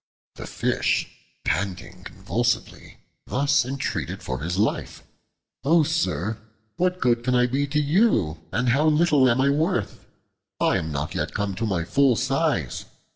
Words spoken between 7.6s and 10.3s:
to you, and how little am I worth?